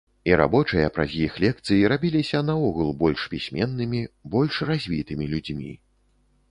І 0.27 0.31
рабочыя 0.39 0.87
праз 0.95 1.11
іх 1.25 1.37
лекцыі 1.43 1.85
рабіліся 1.93 2.41
наогул 2.49 2.89
больш 3.03 3.27
пісьменнымі, 3.35 4.01
больш 4.37 4.53
развітымі 4.73 5.31
людзьмі. 5.37 5.71